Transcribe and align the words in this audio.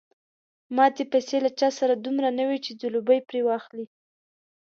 ماتې 0.75 1.03
پیسې 1.11 1.37
له 1.45 1.49
چا 1.59 1.69
سره 1.79 1.93
دومره 2.03 2.29
نه 2.37 2.43
وې 2.49 2.57
چې 2.65 2.71
ځلوبۍ 2.81 3.19
پرې 3.27 3.41
واخلي. 3.47 3.85